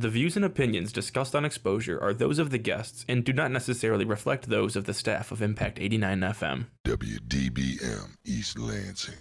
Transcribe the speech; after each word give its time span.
The 0.00 0.08
views 0.08 0.34
and 0.34 0.46
opinions 0.46 0.94
discussed 0.94 1.34
on 1.34 1.44
Exposure 1.44 2.02
are 2.02 2.14
those 2.14 2.38
of 2.38 2.48
the 2.48 2.56
guests 2.56 3.04
and 3.06 3.22
do 3.22 3.34
not 3.34 3.50
necessarily 3.50 4.06
reflect 4.06 4.48
those 4.48 4.74
of 4.74 4.86
the 4.86 4.94
staff 4.94 5.30
of 5.30 5.42
Impact 5.42 5.78
89 5.78 6.20
FM. 6.20 6.64
WDBM 6.86 8.16
East 8.24 8.58
Lansing. 8.58 9.16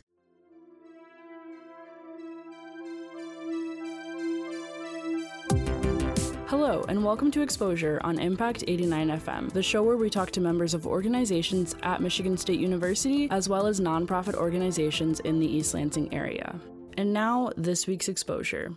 Hello, 6.47 6.85
and 6.87 7.03
welcome 7.03 7.29
to 7.31 7.41
Exposure 7.41 7.99
on 8.05 8.17
Impact 8.17 8.63
89 8.65 9.09
FM, 9.09 9.51
the 9.51 9.61
show 9.61 9.83
where 9.83 9.97
we 9.97 10.09
talk 10.09 10.31
to 10.31 10.39
members 10.39 10.73
of 10.73 10.87
organizations 10.87 11.75
at 11.83 12.01
Michigan 12.01 12.37
State 12.37 12.61
University 12.61 13.29
as 13.31 13.49
well 13.49 13.67
as 13.67 13.81
nonprofit 13.81 14.35
organizations 14.35 15.19
in 15.19 15.41
the 15.41 15.45
East 15.45 15.73
Lansing 15.73 16.13
area. 16.13 16.57
And 16.95 17.11
now, 17.11 17.49
this 17.57 17.85
week's 17.85 18.07
Exposure. 18.07 18.71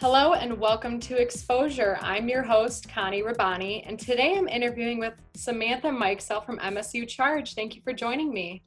Hello 0.00 0.32
and 0.32 0.58
welcome 0.58 0.98
to 1.00 1.20
Exposure. 1.20 1.98
I'm 2.00 2.26
your 2.26 2.42
host, 2.42 2.88
Connie 2.88 3.22
Rabani, 3.22 3.82
and 3.86 3.98
today 3.98 4.34
I'm 4.34 4.48
interviewing 4.48 4.98
with 4.98 5.12
Samantha 5.34 5.88
Mikesell 5.88 6.42
from 6.42 6.58
MSU 6.58 7.06
Charge. 7.06 7.52
Thank 7.52 7.76
you 7.76 7.82
for 7.82 7.92
joining 7.92 8.32
me. 8.32 8.62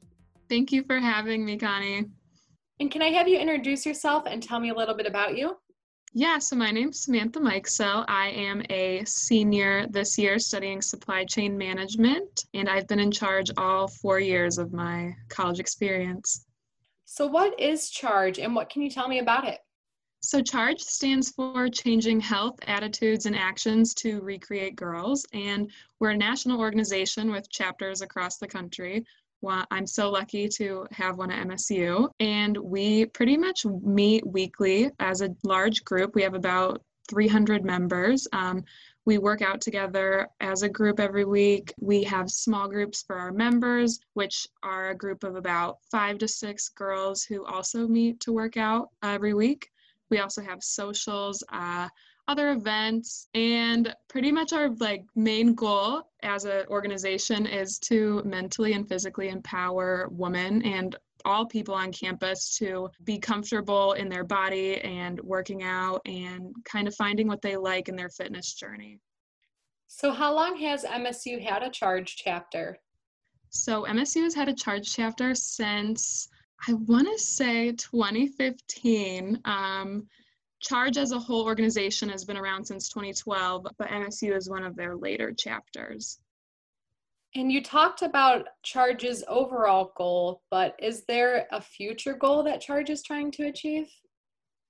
Thank 0.48 0.70
you 0.70 0.84
for 0.84 1.00
having 1.00 1.44
me, 1.44 1.58
Connie. 1.58 2.04
And 2.78 2.88
can 2.88 3.02
I 3.02 3.08
have 3.08 3.26
you 3.26 3.36
introduce 3.36 3.84
yourself 3.84 4.26
and 4.28 4.40
tell 4.40 4.60
me 4.60 4.68
a 4.68 4.74
little 4.74 4.94
bit 4.94 5.06
about 5.06 5.36
you? 5.36 5.56
Yeah, 6.12 6.38
so 6.38 6.54
my 6.54 6.70
name's 6.70 7.00
Samantha 7.00 7.40
Mikesell. 7.40 8.04
I 8.06 8.28
am 8.28 8.62
a 8.70 9.02
senior 9.04 9.88
this 9.88 10.16
year 10.16 10.38
studying 10.38 10.80
supply 10.80 11.24
chain 11.24 11.58
management, 11.58 12.44
and 12.54 12.68
I've 12.68 12.86
been 12.86 13.00
in 13.00 13.10
charge 13.10 13.50
all 13.56 13.88
four 13.88 14.20
years 14.20 14.58
of 14.58 14.72
my 14.72 15.12
college 15.30 15.58
experience. 15.58 16.46
So, 17.06 17.26
what 17.26 17.58
is 17.58 17.90
Charge 17.90 18.38
and 18.38 18.54
what 18.54 18.70
can 18.70 18.82
you 18.82 18.90
tell 18.90 19.08
me 19.08 19.18
about 19.18 19.48
it? 19.48 19.58
So, 20.24 20.40
CHARGE 20.40 20.80
stands 20.80 21.30
for 21.32 21.68
Changing 21.68 22.18
Health, 22.18 22.58
Attitudes, 22.66 23.26
and 23.26 23.36
Actions 23.36 23.92
to 23.96 24.22
Recreate 24.22 24.74
Girls. 24.74 25.26
And 25.34 25.70
we're 26.00 26.12
a 26.12 26.16
national 26.16 26.60
organization 26.60 27.30
with 27.30 27.50
chapters 27.50 28.00
across 28.00 28.38
the 28.38 28.48
country. 28.48 29.04
I'm 29.46 29.86
so 29.86 30.10
lucky 30.10 30.48
to 30.48 30.86
have 30.92 31.18
one 31.18 31.30
at 31.30 31.46
MSU. 31.46 32.08
And 32.20 32.56
we 32.56 33.04
pretty 33.04 33.36
much 33.36 33.66
meet 33.66 34.26
weekly 34.26 34.90
as 34.98 35.20
a 35.20 35.36
large 35.42 35.84
group. 35.84 36.14
We 36.14 36.22
have 36.22 36.32
about 36.32 36.80
300 37.10 37.62
members. 37.62 38.26
Um, 38.32 38.64
we 39.04 39.18
work 39.18 39.42
out 39.42 39.60
together 39.60 40.28
as 40.40 40.62
a 40.62 40.70
group 40.70 41.00
every 41.00 41.26
week. 41.26 41.74
We 41.78 42.02
have 42.04 42.30
small 42.30 42.66
groups 42.66 43.02
for 43.02 43.16
our 43.16 43.30
members, 43.30 44.00
which 44.14 44.48
are 44.62 44.88
a 44.88 44.96
group 44.96 45.22
of 45.22 45.36
about 45.36 45.80
five 45.90 46.16
to 46.18 46.28
six 46.28 46.70
girls 46.70 47.24
who 47.24 47.44
also 47.44 47.86
meet 47.86 48.20
to 48.20 48.32
work 48.32 48.56
out 48.56 48.88
every 49.02 49.34
week. 49.34 49.70
We 50.10 50.18
also 50.18 50.42
have 50.42 50.62
socials, 50.62 51.42
uh, 51.52 51.88
other 52.28 52.50
events, 52.50 53.28
and 53.34 53.94
pretty 54.08 54.32
much 54.32 54.52
our 54.52 54.70
like 54.76 55.02
main 55.14 55.54
goal 55.54 56.10
as 56.22 56.44
an 56.44 56.64
organization 56.68 57.46
is 57.46 57.78
to 57.80 58.22
mentally 58.24 58.72
and 58.72 58.88
physically 58.88 59.28
empower 59.28 60.08
women 60.10 60.62
and 60.62 60.96
all 61.24 61.46
people 61.46 61.74
on 61.74 61.92
campus 61.92 62.56
to 62.58 62.88
be 63.04 63.18
comfortable 63.18 63.94
in 63.94 64.08
their 64.08 64.24
body 64.24 64.80
and 64.82 65.20
working 65.20 65.62
out 65.62 66.00
and 66.04 66.54
kind 66.64 66.86
of 66.86 66.94
finding 66.94 67.26
what 67.26 67.40
they 67.40 67.56
like 67.56 67.88
in 67.88 67.96
their 67.96 68.10
fitness 68.10 68.54
journey. 68.54 68.98
So, 69.86 70.12
how 70.12 70.34
long 70.34 70.56
has 70.58 70.84
MSU 70.84 71.40
had 71.40 71.62
a 71.62 71.70
charge 71.70 72.16
chapter? 72.16 72.78
So, 73.50 73.84
MSU 73.84 74.22
has 74.22 74.34
had 74.34 74.48
a 74.48 74.54
charge 74.54 74.92
chapter 74.92 75.34
since 75.34 76.28
I 76.68 76.72
want 76.72 77.08
to 77.08 77.18
say 77.18 77.72
2015. 77.72 79.40
Um, 79.44 80.08
Charge 80.60 80.96
as 80.96 81.12
a 81.12 81.18
whole 81.18 81.44
organization 81.44 82.08
has 82.08 82.24
been 82.24 82.38
around 82.38 82.64
since 82.64 82.88
2012, 82.88 83.66
but 83.76 83.88
MSU 83.88 84.34
is 84.34 84.48
one 84.48 84.64
of 84.64 84.76
their 84.76 84.96
later 84.96 85.30
chapters. 85.32 86.18
And 87.34 87.52
you 87.52 87.62
talked 87.62 88.00
about 88.02 88.46
Charge's 88.62 89.24
overall 89.28 89.92
goal, 89.96 90.40
but 90.50 90.74
is 90.78 91.04
there 91.06 91.46
a 91.50 91.60
future 91.60 92.14
goal 92.14 92.44
that 92.44 92.62
Charge 92.62 92.88
is 92.88 93.02
trying 93.02 93.30
to 93.32 93.48
achieve? 93.48 93.88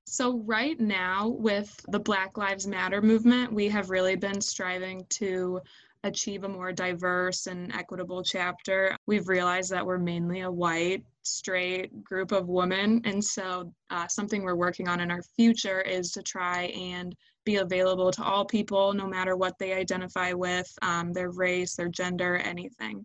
So, 0.07 0.39
right 0.39 0.79
now, 0.79 1.29
with 1.29 1.75
the 1.89 2.01
Black 2.01 2.37
Lives 2.37 2.67
Matter 2.67 3.01
movement, 3.01 3.53
we 3.53 3.69
have 3.69 3.91
really 3.91 4.17
been 4.17 4.41
striving 4.41 5.07
to 5.11 5.61
achieve 6.05 6.45
a 6.45 6.49
more 6.49 6.71
diverse 6.71 7.47
and 7.47 7.75
equitable 7.75 8.23
chapter. 8.23 8.97
We've 9.07 9.27
realized 9.27 9.71
that 9.73 9.85
we're 9.85 9.99
mainly 9.99 10.43
a 10.43 10.51
white, 10.51 11.03
straight 11.23 12.05
group 12.05 12.31
of 12.31 12.49
women. 12.49 13.01
And 13.05 13.25
so, 13.25 13.73
uh, 13.91 14.07
something 14.07 14.43
we're 14.43 14.55
working 14.55 14.87
on 14.87 15.01
in 15.01 15.11
our 15.11 15.23
future 15.35 15.81
is 15.81 16.13
to 16.13 16.23
try 16.23 16.65
and 16.67 17.15
be 17.45 17.57
available 17.57 18.11
to 18.13 18.23
all 18.23 18.45
people, 18.45 18.93
no 18.93 19.07
matter 19.07 19.37
what 19.37 19.59
they 19.59 19.73
identify 19.73 20.33
with, 20.33 20.71
um, 20.83 21.13
their 21.13 21.31
race, 21.31 21.75
their 21.75 21.89
gender, 21.89 22.37
anything. 22.37 23.05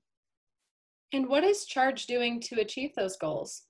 And 1.11 1.27
what 1.27 1.43
is 1.43 1.65
Charge 1.65 2.05
doing 2.05 2.39
to 2.41 2.59
achieve 2.59 2.93
those 2.95 3.17
goals? 3.17 3.63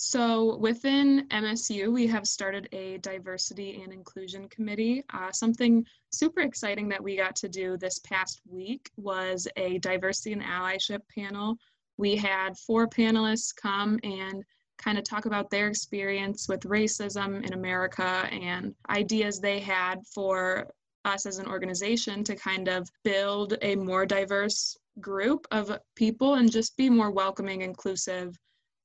So 0.00 0.54
within 0.58 1.26
MSU, 1.30 1.92
we 1.92 2.06
have 2.06 2.24
started 2.24 2.68
a 2.70 2.98
diversity 2.98 3.82
and 3.82 3.92
inclusion 3.92 4.48
committee. 4.48 5.02
Uh, 5.12 5.32
something 5.32 5.84
super 6.12 6.40
exciting 6.40 6.88
that 6.90 7.02
we 7.02 7.16
got 7.16 7.34
to 7.34 7.48
do 7.48 7.76
this 7.76 7.98
past 7.98 8.40
week 8.48 8.92
was 8.96 9.48
a 9.56 9.78
diversity 9.78 10.32
and 10.34 10.42
allyship 10.42 11.00
panel. 11.12 11.56
We 11.96 12.14
had 12.14 12.56
four 12.58 12.86
panelists 12.86 13.52
come 13.52 13.98
and 14.04 14.44
kind 14.78 14.98
of 14.98 15.04
talk 15.04 15.26
about 15.26 15.50
their 15.50 15.66
experience 15.66 16.48
with 16.48 16.60
racism 16.60 17.44
in 17.44 17.52
America 17.52 18.28
and 18.30 18.76
ideas 18.90 19.40
they 19.40 19.58
had 19.58 20.06
for 20.06 20.72
us 21.06 21.26
as 21.26 21.38
an 21.38 21.48
organization 21.48 22.22
to 22.22 22.36
kind 22.36 22.68
of 22.68 22.88
build 23.02 23.54
a 23.62 23.74
more 23.74 24.06
diverse 24.06 24.76
group 25.00 25.44
of 25.50 25.76
people 25.96 26.34
and 26.34 26.52
just 26.52 26.76
be 26.76 26.88
more 26.88 27.10
welcoming, 27.10 27.62
inclusive 27.62 28.38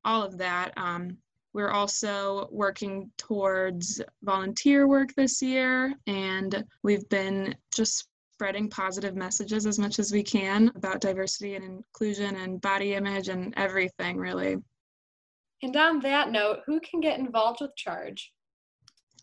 all 0.06 0.24
of 0.24 0.38
that. 0.38 0.74
Um, 0.78 1.18
we're 1.54 1.72
also 1.72 2.48
working 2.52 3.12
towards 3.18 4.02
volunteer 4.24 4.88
work 4.88 5.14
this 5.16 5.42
year, 5.42 5.94
and 6.08 6.64
we've 6.82 7.08
been 7.10 7.56
just 7.76 8.08
spreading 8.34 8.70
positive 8.70 9.16
messages 9.16 9.68
as 9.68 9.78
much 9.78 10.00
as 10.00 10.12
we 10.12 10.24
can 10.24 10.72
about 10.76 11.00
diversity 11.00 11.56
and 11.56 11.64
inclusion 11.64 12.36
and 12.38 12.60
body 12.60 12.96
image 12.96 13.30
and 13.30 13.54
everything, 13.56 14.18
really. 14.18 14.58
And 15.62 15.76
on 15.78 16.00
that 16.00 16.32
note, 16.32 16.60
who 16.66 16.80
can 16.80 17.00
get 17.00 17.20
involved 17.20 17.60
with 17.62 17.76
Charge? 17.76 18.34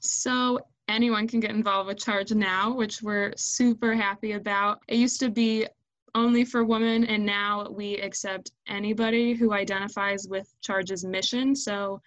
So, 0.01 0.61
anyone 0.89 1.29
can 1.29 1.41
get 1.41 1.51
involved 1.51 1.89
with 1.89 1.99
Charge 1.99 2.33
now, 2.33 2.73
which 2.73 3.03
we're 3.03 3.35
super 3.37 3.95
happy 3.95 4.33
about. 4.33 4.81
It 4.89 4.97
used 4.97 5.21
to 5.21 5.29
be 5.29 5.67
only 6.15 6.45
for 6.45 6.65
women, 6.65 7.05
and 7.05 7.25
now 7.25 7.69
we 7.71 7.97
accept 7.97 8.53
anybody 8.69 9.35
who 9.35 9.53
identifies 9.53 10.27
with 10.29 10.53
Charge's 10.61 11.05
mission. 11.05 11.55
So, 11.55 12.01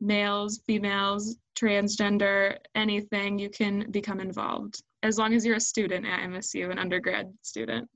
males, 0.00 0.60
females, 0.66 1.36
transgender, 1.58 2.56
anything, 2.74 3.38
you 3.38 3.50
can 3.50 3.90
become 3.90 4.20
involved 4.20 4.82
as 5.02 5.18
long 5.18 5.32
as 5.34 5.44
you're 5.44 5.56
a 5.56 5.60
student 5.60 6.06
at 6.06 6.20
MSU, 6.20 6.70
an 6.70 6.78
undergrad 6.78 7.32
student. 7.42 7.88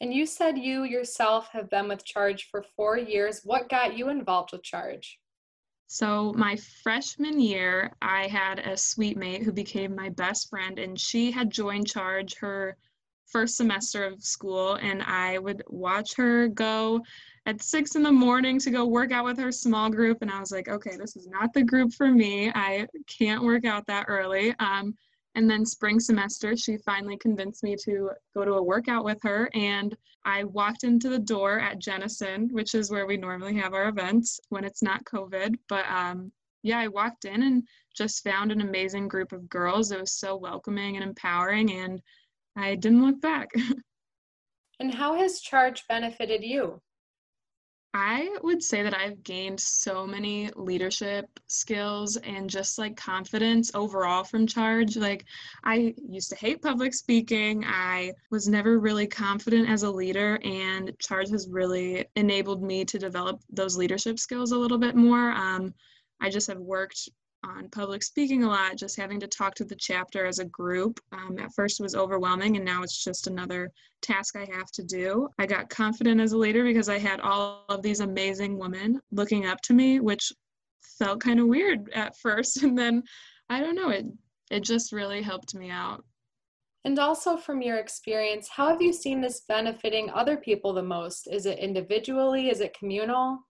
And 0.00 0.12
you 0.12 0.26
said 0.26 0.58
you 0.58 0.84
yourself 0.84 1.48
have 1.52 1.70
been 1.70 1.88
with 1.88 2.04
Charge 2.04 2.48
for 2.50 2.64
four 2.76 2.98
years. 2.98 3.40
What 3.44 3.68
got 3.68 3.96
you 3.96 4.08
involved 4.08 4.52
with 4.52 4.62
Charge? 4.62 5.18
So, 5.88 6.32
my 6.36 6.56
freshman 6.82 7.38
year, 7.40 7.92
I 8.02 8.26
had 8.26 8.58
a 8.58 8.76
suite 8.76 9.16
mate 9.16 9.42
who 9.42 9.52
became 9.52 9.94
my 9.94 10.08
best 10.08 10.50
friend, 10.50 10.78
and 10.78 10.98
she 10.98 11.30
had 11.30 11.50
joined 11.50 11.86
Charge 11.86 12.34
her 12.36 12.76
first 13.26 13.56
semester 13.56 14.04
of 14.04 14.22
school 14.22 14.74
and 14.74 15.02
I 15.02 15.38
would 15.38 15.62
watch 15.68 16.14
her 16.16 16.48
go 16.48 17.02
at 17.46 17.62
six 17.62 17.94
in 17.94 18.02
the 18.02 18.12
morning 18.12 18.58
to 18.60 18.70
go 18.70 18.86
work 18.86 19.12
out 19.12 19.24
with 19.24 19.38
her 19.38 19.52
small 19.52 19.88
group. 19.88 20.18
And 20.22 20.30
I 20.30 20.40
was 20.40 20.50
like, 20.50 20.68
okay, 20.68 20.96
this 20.96 21.16
is 21.16 21.28
not 21.28 21.52
the 21.52 21.62
group 21.62 21.92
for 21.92 22.10
me. 22.10 22.50
I 22.54 22.86
can't 23.06 23.44
work 23.44 23.64
out 23.64 23.86
that 23.86 24.06
early. 24.08 24.54
Um, 24.58 24.96
and 25.36 25.48
then 25.48 25.66
spring 25.66 26.00
semester, 26.00 26.56
she 26.56 26.78
finally 26.78 27.18
convinced 27.18 27.62
me 27.62 27.76
to 27.84 28.10
go 28.34 28.44
to 28.44 28.54
a 28.54 28.62
workout 28.62 29.04
with 29.04 29.18
her. 29.22 29.50
And 29.54 29.94
I 30.24 30.44
walked 30.44 30.82
into 30.82 31.08
the 31.08 31.18
door 31.18 31.60
at 31.60 31.78
Jenison, 31.78 32.48
which 32.52 32.74
is 32.74 32.90
where 32.90 33.06
we 33.06 33.16
normally 33.16 33.54
have 33.56 33.74
our 33.74 33.88
events 33.88 34.40
when 34.48 34.64
it's 34.64 34.82
not 34.82 35.04
COVID. 35.04 35.56
But 35.68 35.84
um, 35.88 36.32
yeah, 36.62 36.78
I 36.78 36.88
walked 36.88 37.26
in 37.26 37.42
and 37.42 37.62
just 37.94 38.24
found 38.24 38.50
an 38.50 38.62
amazing 38.62 39.08
group 39.08 39.32
of 39.32 39.48
girls. 39.48 39.92
It 39.92 40.00
was 40.00 40.12
so 40.12 40.36
welcoming 40.36 40.96
and 40.96 41.04
empowering. 41.04 41.70
And 41.70 42.00
I 42.56 42.74
didn't 42.74 43.04
look 43.04 43.20
back. 43.20 43.50
and 44.80 44.94
how 44.94 45.14
has 45.16 45.40
charge 45.40 45.84
benefited 45.88 46.42
you? 46.42 46.80
I 47.98 48.36
would 48.42 48.62
say 48.62 48.82
that 48.82 48.94
I've 48.94 49.22
gained 49.22 49.58
so 49.58 50.06
many 50.06 50.50
leadership 50.54 51.24
skills 51.46 52.18
and 52.18 52.48
just 52.50 52.78
like 52.78 52.94
confidence 52.94 53.70
overall 53.74 54.22
from 54.22 54.46
Charge. 54.46 54.98
Like, 54.98 55.24
I 55.64 55.94
used 56.06 56.28
to 56.28 56.36
hate 56.36 56.60
public 56.60 56.92
speaking. 56.92 57.64
I 57.64 58.12
was 58.30 58.48
never 58.48 58.78
really 58.78 59.06
confident 59.06 59.70
as 59.70 59.82
a 59.82 59.90
leader, 59.90 60.38
and 60.44 60.92
Charge 60.98 61.30
has 61.30 61.48
really 61.48 62.04
enabled 62.16 62.62
me 62.62 62.84
to 62.84 62.98
develop 62.98 63.40
those 63.50 63.78
leadership 63.78 64.18
skills 64.18 64.52
a 64.52 64.58
little 64.58 64.78
bit 64.78 64.94
more. 64.94 65.32
Um, 65.32 65.72
I 66.20 66.28
just 66.28 66.48
have 66.48 66.58
worked 66.58 67.08
on 67.44 67.68
public 67.70 68.02
speaking 68.02 68.44
a 68.44 68.48
lot, 68.48 68.76
just 68.76 68.96
having 68.96 69.20
to 69.20 69.26
talk 69.26 69.54
to 69.56 69.64
the 69.64 69.76
chapter 69.76 70.26
as 70.26 70.38
a 70.38 70.44
group. 70.46 71.00
Um, 71.12 71.38
at 71.38 71.52
first, 71.54 71.80
it 71.80 71.82
was 71.82 71.94
overwhelming, 71.94 72.56
and 72.56 72.64
now 72.64 72.82
it's 72.82 73.02
just 73.02 73.26
another 73.26 73.70
task 74.02 74.36
I 74.36 74.48
have 74.52 74.70
to 74.72 74.82
do. 74.82 75.28
I 75.38 75.46
got 75.46 75.70
confident 75.70 76.20
as 76.20 76.32
a 76.32 76.38
leader 76.38 76.64
because 76.64 76.88
I 76.88 76.98
had 76.98 77.20
all 77.20 77.64
of 77.68 77.82
these 77.82 78.00
amazing 78.00 78.58
women 78.58 79.00
looking 79.10 79.46
up 79.46 79.60
to 79.62 79.74
me, 79.74 80.00
which 80.00 80.32
felt 80.98 81.20
kind 81.20 81.40
of 81.40 81.46
weird 81.46 81.90
at 81.94 82.16
first. 82.18 82.62
And 82.62 82.76
then 82.76 83.02
I 83.48 83.60
don't 83.60 83.76
know, 83.76 83.90
it, 83.90 84.06
it 84.50 84.64
just 84.64 84.92
really 84.92 85.22
helped 85.22 85.54
me 85.54 85.70
out. 85.70 86.04
And 86.84 86.98
also, 87.00 87.36
from 87.36 87.62
your 87.62 87.78
experience, 87.78 88.48
how 88.48 88.68
have 88.68 88.80
you 88.80 88.92
seen 88.92 89.20
this 89.20 89.40
benefiting 89.48 90.08
other 90.10 90.36
people 90.36 90.72
the 90.72 90.84
most? 90.84 91.26
Is 91.26 91.44
it 91.44 91.58
individually? 91.58 92.48
Is 92.48 92.60
it 92.60 92.78
communal? 92.78 93.40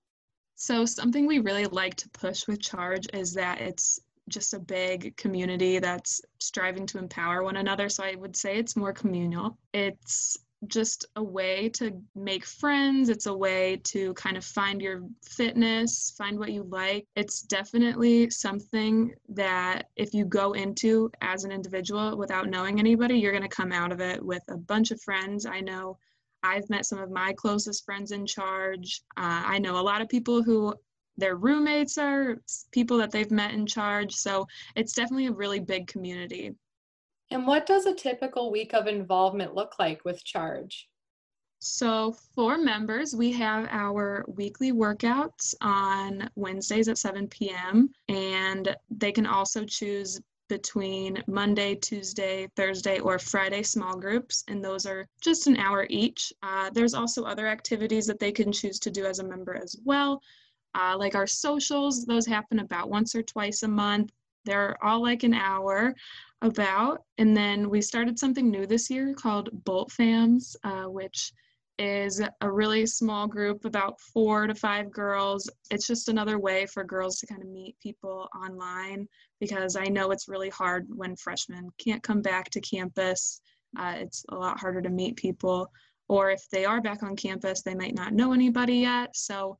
So, 0.56 0.86
something 0.86 1.26
we 1.26 1.38
really 1.38 1.66
like 1.66 1.94
to 1.96 2.08
push 2.08 2.46
with 2.46 2.60
Charge 2.60 3.06
is 3.12 3.34
that 3.34 3.60
it's 3.60 4.00
just 4.28 4.54
a 4.54 4.58
big 4.58 5.14
community 5.16 5.78
that's 5.78 6.20
striving 6.40 6.86
to 6.86 6.98
empower 6.98 7.42
one 7.42 7.56
another. 7.56 7.90
So, 7.90 8.02
I 8.02 8.14
would 8.14 8.34
say 8.34 8.56
it's 8.56 8.74
more 8.74 8.94
communal. 8.94 9.58
It's 9.74 10.38
just 10.66 11.04
a 11.16 11.22
way 11.22 11.68
to 11.68 12.02
make 12.14 12.46
friends. 12.46 13.10
It's 13.10 13.26
a 13.26 13.36
way 13.36 13.76
to 13.84 14.14
kind 14.14 14.38
of 14.38 14.44
find 14.44 14.80
your 14.80 15.02
fitness, 15.22 16.14
find 16.16 16.38
what 16.38 16.52
you 16.52 16.62
like. 16.62 17.06
It's 17.14 17.42
definitely 17.42 18.30
something 18.30 19.14
that 19.28 19.90
if 19.96 20.14
you 20.14 20.24
go 20.24 20.52
into 20.54 21.10
as 21.20 21.44
an 21.44 21.52
individual 21.52 22.16
without 22.16 22.48
knowing 22.48 22.80
anybody, 22.80 23.18
you're 23.18 23.32
going 23.32 23.42
to 23.42 23.48
come 23.48 23.72
out 23.72 23.92
of 23.92 24.00
it 24.00 24.24
with 24.24 24.42
a 24.48 24.56
bunch 24.56 24.90
of 24.90 25.02
friends. 25.02 25.44
I 25.44 25.60
know 25.60 25.98
I've 26.46 26.68
met 26.70 26.86
some 26.86 26.98
of 26.98 27.10
my 27.10 27.32
closest 27.32 27.84
friends 27.84 28.12
in 28.12 28.26
charge. 28.26 29.00
Uh, 29.16 29.42
I 29.46 29.58
know 29.58 29.78
a 29.78 29.82
lot 29.82 30.00
of 30.00 30.08
people 30.08 30.42
who 30.42 30.74
their 31.18 31.36
roommates 31.36 31.98
are 31.98 32.36
people 32.72 32.98
that 32.98 33.10
they've 33.10 33.30
met 33.30 33.54
in 33.54 33.66
charge. 33.66 34.14
So 34.14 34.46
it's 34.74 34.92
definitely 34.92 35.26
a 35.26 35.32
really 35.32 35.60
big 35.60 35.86
community. 35.86 36.54
And 37.30 37.46
what 37.46 37.66
does 37.66 37.86
a 37.86 37.94
typical 37.94 38.52
week 38.52 38.72
of 38.72 38.86
involvement 38.86 39.54
look 39.54 39.78
like 39.78 40.04
with 40.04 40.24
Charge? 40.24 40.88
So, 41.58 42.14
for 42.34 42.58
members, 42.58 43.16
we 43.16 43.32
have 43.32 43.66
our 43.70 44.24
weekly 44.28 44.72
workouts 44.72 45.54
on 45.60 46.30
Wednesdays 46.36 46.86
at 46.86 46.98
7 46.98 47.26
p.m., 47.28 47.90
and 48.08 48.76
they 48.90 49.10
can 49.10 49.26
also 49.26 49.64
choose 49.64 50.20
between 50.48 51.22
Monday, 51.26 51.74
Tuesday, 51.74 52.48
Thursday, 52.56 52.98
or 53.00 53.18
Friday 53.18 53.62
small 53.62 53.96
groups, 53.96 54.44
and 54.48 54.64
those 54.64 54.86
are 54.86 55.08
just 55.20 55.46
an 55.46 55.56
hour 55.56 55.86
each. 55.90 56.32
Uh, 56.42 56.70
there's 56.70 56.94
also 56.94 57.24
other 57.24 57.46
activities 57.46 58.06
that 58.06 58.18
they 58.18 58.32
can 58.32 58.52
choose 58.52 58.78
to 58.80 58.90
do 58.90 59.04
as 59.04 59.18
a 59.18 59.24
member 59.24 59.54
as 59.54 59.76
well, 59.84 60.20
uh, 60.76 60.96
like 60.98 61.14
our 61.14 61.26
socials, 61.26 62.04
those 62.04 62.26
happen 62.26 62.58
about 62.58 62.90
once 62.90 63.14
or 63.14 63.22
twice 63.22 63.62
a 63.62 63.68
month. 63.68 64.12
They're 64.44 64.76
all 64.84 65.02
like 65.02 65.22
an 65.22 65.34
hour 65.34 65.94
about. 66.42 67.02
And 67.18 67.36
then 67.36 67.70
we 67.70 67.80
started 67.80 68.18
something 68.18 68.50
new 68.50 68.66
this 68.66 68.90
year 68.90 69.14
called 69.14 69.48
Bolt 69.64 69.90
Fams, 69.90 70.54
uh, 70.64 70.88
which 70.90 71.32
is 71.78 72.22
a 72.40 72.50
really 72.50 72.86
small 72.86 73.26
group, 73.26 73.64
about 73.64 74.00
four 74.00 74.46
to 74.46 74.54
five 74.54 74.90
girls. 74.90 75.50
It's 75.70 75.86
just 75.86 76.08
another 76.08 76.38
way 76.38 76.66
for 76.66 76.84
girls 76.84 77.18
to 77.18 77.26
kind 77.26 77.42
of 77.42 77.48
meet 77.48 77.78
people 77.80 78.28
online 78.34 79.06
because 79.40 79.76
I 79.76 79.84
know 79.84 80.10
it's 80.10 80.28
really 80.28 80.48
hard 80.48 80.86
when 80.88 81.16
freshmen 81.16 81.68
can't 81.78 82.02
come 82.02 82.22
back 82.22 82.50
to 82.50 82.60
campus. 82.60 83.40
Uh, 83.78 83.94
it's 83.96 84.24
a 84.30 84.34
lot 84.34 84.58
harder 84.58 84.80
to 84.80 84.88
meet 84.88 85.16
people. 85.16 85.70
Or 86.08 86.30
if 86.30 86.48
they 86.50 86.64
are 86.64 86.80
back 86.80 87.02
on 87.02 87.16
campus, 87.16 87.62
they 87.62 87.74
might 87.74 87.94
not 87.94 88.14
know 88.14 88.32
anybody 88.32 88.76
yet. 88.76 89.14
So 89.14 89.58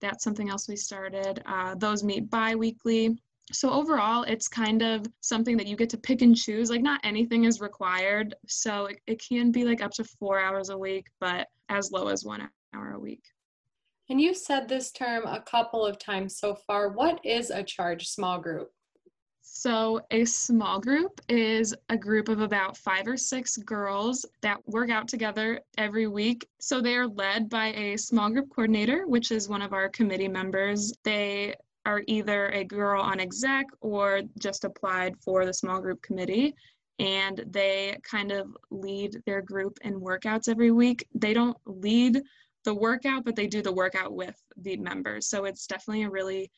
that's 0.00 0.22
something 0.22 0.50
else 0.50 0.68
we 0.68 0.76
started. 0.76 1.42
Uh, 1.46 1.74
those 1.74 2.04
meet 2.04 2.30
bi 2.30 2.54
weekly. 2.54 3.16
So 3.52 3.70
overall, 3.70 4.24
it's 4.24 4.48
kind 4.48 4.82
of 4.82 5.06
something 5.20 5.56
that 5.56 5.66
you 5.66 5.76
get 5.76 5.90
to 5.90 5.98
pick 5.98 6.22
and 6.22 6.36
choose. 6.36 6.68
Like 6.68 6.82
not 6.82 7.00
anything 7.04 7.44
is 7.44 7.60
required. 7.60 8.34
So 8.46 8.86
it, 8.86 9.00
it 9.06 9.22
can 9.22 9.52
be 9.52 9.64
like 9.64 9.82
up 9.82 9.92
to 9.92 10.04
four 10.04 10.40
hours 10.40 10.70
a 10.70 10.78
week, 10.78 11.06
but 11.20 11.46
as 11.68 11.92
low 11.92 12.08
as 12.08 12.24
one 12.24 12.48
hour 12.74 12.92
a 12.92 12.98
week. 12.98 13.22
And 14.08 14.20
you've 14.20 14.36
said 14.36 14.68
this 14.68 14.92
term 14.92 15.26
a 15.26 15.40
couple 15.40 15.84
of 15.84 15.98
times 15.98 16.38
so 16.38 16.54
far. 16.54 16.90
What 16.90 17.20
is 17.24 17.50
a 17.50 17.62
charge 17.62 18.08
small 18.08 18.38
group? 18.38 18.70
So, 19.48 20.00
a 20.10 20.24
small 20.24 20.80
group 20.80 21.20
is 21.28 21.74
a 21.88 21.96
group 21.96 22.28
of 22.28 22.40
about 22.40 22.76
five 22.76 23.06
or 23.06 23.16
six 23.16 23.56
girls 23.56 24.26
that 24.42 24.58
work 24.68 24.90
out 24.90 25.06
together 25.06 25.60
every 25.78 26.08
week. 26.08 26.48
So, 26.58 26.80
they 26.80 26.94
are 26.96 27.06
led 27.06 27.48
by 27.48 27.68
a 27.68 27.96
small 27.96 28.28
group 28.28 28.50
coordinator, 28.50 29.06
which 29.06 29.30
is 29.30 29.48
one 29.48 29.62
of 29.62 29.72
our 29.72 29.88
committee 29.88 30.28
members. 30.28 30.92
They 31.04 31.54
are 31.86 32.02
either 32.06 32.48
a 32.48 32.64
girl 32.64 33.00
on 33.00 33.20
exec 33.20 33.66
or 33.80 34.20
just 34.38 34.64
applied 34.64 35.14
for 35.22 35.46
the 35.46 35.54
small 35.54 35.80
group 35.80 36.02
committee 36.02 36.54
and 36.98 37.44
they 37.50 37.96
kind 38.02 38.32
of 38.32 38.56
lead 38.70 39.22
their 39.26 39.42
group 39.42 39.78
in 39.82 40.00
workouts 40.00 40.48
every 40.48 40.70
week. 40.70 41.06
They 41.14 41.34
don't 41.34 41.56
lead 41.66 42.22
the 42.64 42.74
workout, 42.74 43.24
but 43.24 43.36
they 43.36 43.46
do 43.46 43.62
the 43.62 43.72
workout 43.72 44.12
with 44.12 44.34
the 44.56 44.76
members. 44.76 45.28
So 45.28 45.44
it's 45.44 45.66
definitely 45.66 46.04
a 46.04 46.10
really 46.10 46.50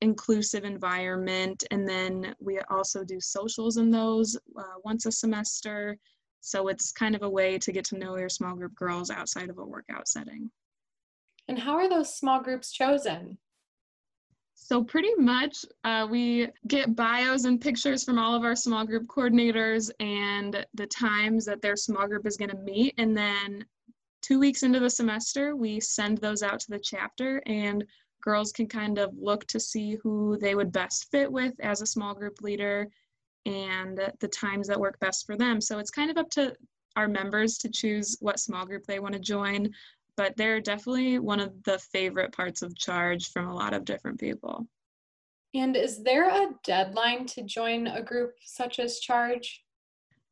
inclusive 0.00 0.64
environment. 0.64 1.64
And 1.70 1.88
then 1.88 2.34
we 2.40 2.60
also 2.70 3.04
do 3.04 3.20
socials 3.20 3.76
in 3.76 3.90
those 3.90 4.36
uh, 4.58 4.78
once 4.84 5.06
a 5.06 5.12
semester. 5.12 5.98
So 6.40 6.68
it's 6.68 6.92
kind 6.92 7.14
of 7.14 7.22
a 7.22 7.30
way 7.30 7.58
to 7.58 7.72
get 7.72 7.84
to 7.86 7.98
know 7.98 8.16
your 8.16 8.28
small 8.28 8.54
group 8.54 8.74
girls 8.74 9.10
outside 9.10 9.50
of 9.50 9.58
a 9.58 9.64
workout 9.64 10.08
setting. 10.08 10.50
And 11.48 11.58
how 11.58 11.74
are 11.74 11.88
those 11.88 12.14
small 12.14 12.40
groups 12.40 12.70
chosen? 12.70 13.38
So 14.54 14.82
pretty 14.82 15.14
much 15.16 15.64
uh, 15.84 16.06
we 16.10 16.48
get 16.68 16.96
bios 16.96 17.44
and 17.44 17.60
pictures 17.60 18.02
from 18.02 18.18
all 18.18 18.34
of 18.34 18.44
our 18.44 18.56
small 18.56 18.86
group 18.86 19.06
coordinators 19.06 19.90
and 20.00 20.64
the 20.74 20.86
times 20.86 21.44
that 21.44 21.60
their 21.60 21.76
small 21.76 22.06
group 22.06 22.26
is 22.26 22.36
going 22.36 22.50
to 22.50 22.56
meet. 22.56 22.94
And 22.96 23.16
then 23.16 23.64
two 24.22 24.40
weeks 24.40 24.62
into 24.62 24.80
the 24.80 24.88
semester, 24.88 25.54
we 25.54 25.80
send 25.80 26.18
those 26.18 26.42
out 26.42 26.60
to 26.60 26.70
the 26.70 26.78
chapter 26.78 27.42
and 27.46 27.84
girls 28.22 28.52
can 28.52 28.66
kind 28.66 28.98
of 28.98 29.12
look 29.18 29.46
to 29.48 29.60
see 29.60 29.96
who 29.96 30.38
they 30.40 30.54
would 30.54 30.72
best 30.72 31.10
fit 31.10 31.30
with 31.30 31.52
as 31.60 31.82
a 31.82 31.86
small 31.86 32.14
group 32.14 32.40
leader 32.40 32.88
and 33.44 34.00
the 34.20 34.28
times 34.28 34.66
that 34.68 34.80
work 34.80 34.98
best 35.00 35.26
for 35.26 35.36
them. 35.36 35.60
So 35.60 35.78
it's 35.78 35.90
kind 35.90 36.10
of 36.10 36.16
up 36.16 36.30
to 36.30 36.54
our 36.96 37.08
members 37.08 37.58
to 37.58 37.68
choose 37.68 38.16
what 38.20 38.38
small 38.38 38.64
group 38.64 38.86
they 38.86 38.98
want 38.98 39.14
to 39.14 39.20
join 39.20 39.68
but 40.16 40.36
they're 40.36 40.60
definitely 40.60 41.18
one 41.18 41.40
of 41.40 41.52
the 41.64 41.78
favorite 41.78 42.32
parts 42.32 42.62
of 42.62 42.76
charge 42.76 43.30
from 43.30 43.48
a 43.48 43.54
lot 43.54 43.74
of 43.74 43.84
different 43.84 44.18
people. 44.18 44.66
And 45.54 45.76
is 45.76 46.02
there 46.02 46.28
a 46.28 46.50
deadline 46.64 47.26
to 47.26 47.42
join 47.42 47.86
a 47.86 48.02
group 48.02 48.34
such 48.44 48.78
as 48.78 48.98
charge? 48.98 49.62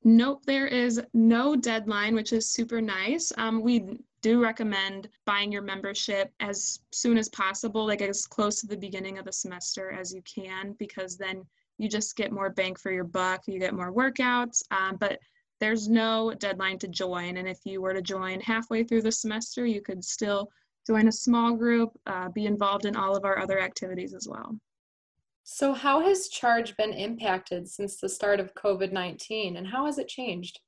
Nope, 0.04 0.42
there 0.46 0.66
is 0.66 1.00
no 1.14 1.54
deadline, 1.54 2.14
which 2.16 2.32
is 2.32 2.50
super 2.50 2.80
nice. 2.80 3.32
Um, 3.38 3.62
we 3.62 4.00
do 4.20 4.42
recommend 4.42 5.08
buying 5.26 5.52
your 5.52 5.62
membership 5.62 6.32
as 6.40 6.80
soon 6.92 7.18
as 7.18 7.28
possible, 7.28 7.86
like 7.86 8.02
as 8.02 8.26
close 8.26 8.60
to 8.60 8.66
the 8.66 8.76
beginning 8.76 9.18
of 9.18 9.24
the 9.24 9.32
semester 9.32 9.92
as 9.92 10.12
you 10.12 10.22
can, 10.22 10.74
because 10.78 11.16
then 11.16 11.44
you 11.78 11.88
just 11.88 12.16
get 12.16 12.32
more 12.32 12.50
bang 12.50 12.74
for 12.74 12.90
your 12.90 13.04
buck. 13.04 13.42
You 13.46 13.60
get 13.60 13.74
more 13.74 13.92
workouts. 13.92 14.62
Um, 14.72 14.96
but 14.96 15.20
there's 15.62 15.88
no 15.88 16.34
deadline 16.40 16.76
to 16.76 16.88
join. 16.88 17.36
And 17.36 17.46
if 17.46 17.60
you 17.64 17.80
were 17.80 17.94
to 17.94 18.02
join 18.02 18.40
halfway 18.40 18.82
through 18.82 19.02
the 19.02 19.12
semester, 19.12 19.64
you 19.64 19.80
could 19.80 20.04
still 20.04 20.50
join 20.84 21.06
a 21.06 21.12
small 21.12 21.54
group, 21.54 21.92
uh, 22.04 22.30
be 22.30 22.46
involved 22.46 22.84
in 22.84 22.96
all 22.96 23.16
of 23.16 23.24
our 23.24 23.38
other 23.38 23.60
activities 23.60 24.12
as 24.12 24.26
well. 24.28 24.58
So, 25.44 25.72
how 25.72 26.00
has 26.00 26.26
Charge 26.26 26.76
been 26.76 26.92
impacted 26.92 27.68
since 27.68 28.00
the 28.00 28.08
start 28.08 28.40
of 28.40 28.54
COVID 28.54 28.90
19 28.90 29.56
and 29.56 29.64
how 29.64 29.86
has 29.86 29.98
it 29.98 30.08
changed? 30.08 30.58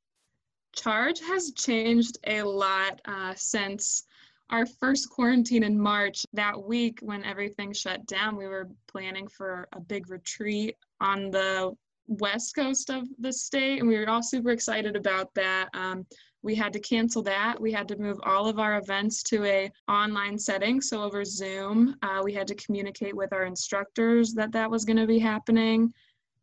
Charge 0.77 1.19
has 1.27 1.51
changed 1.57 2.19
a 2.29 2.43
lot 2.43 3.01
uh, 3.05 3.35
since 3.35 4.05
our 4.51 4.65
first 4.65 5.11
quarantine 5.11 5.65
in 5.65 5.77
March. 5.77 6.25
That 6.35 6.63
week, 6.63 7.01
when 7.03 7.25
everything 7.25 7.73
shut 7.73 8.07
down, 8.07 8.37
we 8.37 8.47
were 8.47 8.71
planning 8.87 9.27
for 9.27 9.67
a 9.73 9.81
big 9.81 10.09
retreat 10.09 10.77
on 11.01 11.33
the 11.33 11.77
west 12.07 12.55
coast 12.55 12.91
of 12.91 13.05
the 13.19 13.33
state 13.33 13.81
and 13.81 13.89
we 13.89 13.99
were 13.99 14.09
all 14.09 14.23
super 14.23 14.51
excited 14.51 14.97
about 14.97 15.35
that. 15.35 15.69
Um, 15.75 16.07
we 16.43 16.55
had 16.55 16.75
to 16.75 16.81
cancel 16.81 17.23
that. 17.23 17.59
We 17.59 17.73
had 17.73 17.89
to 17.89 17.97
move 17.97 18.19
all 18.23 18.47
of 18.47 18.59
our 18.59 18.77
events 18.77 19.23
to 19.25 19.45
a 19.45 19.71
online 19.89 20.39
setting 20.39 20.81
so 20.81 21.03
over 21.03 21.25
zoom 21.25 21.97
uh, 22.03 22.21
we 22.23 22.35
had 22.35 22.47
to 22.49 22.55
communicate 22.57 23.17
with 23.17 23.33
our 23.33 23.45
instructors 23.45 24.35
that 24.35 24.53
that 24.53 24.71
was 24.71 24.85
going 24.85 24.99
to 24.99 25.07
be 25.07 25.19
happening. 25.19 25.93